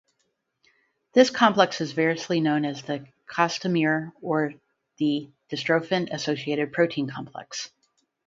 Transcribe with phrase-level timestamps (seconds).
[1.13, 4.55] This complex is variously known as the costamere or
[4.97, 7.69] the dystrophin-associated protein complex.